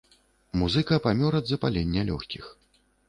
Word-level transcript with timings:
Музыка 0.61 0.97
памёр 1.05 1.37
ад 1.41 1.45
запалення 1.53 2.07
лёгкіх. 2.09 2.43